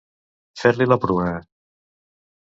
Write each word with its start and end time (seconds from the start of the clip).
Fer-li 0.61 0.87
la 0.91 0.97
pruna. 1.03 1.35